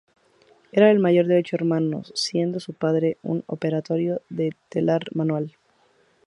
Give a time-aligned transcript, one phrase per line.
[0.71, 5.55] Era el mayor de ocho hermanos, siendo su padre un operario de telar manual.